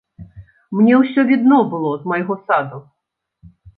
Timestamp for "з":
1.99-2.03